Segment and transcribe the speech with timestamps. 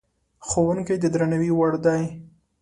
[0.47, 2.03] ښوونکی د درناوي وړ دی.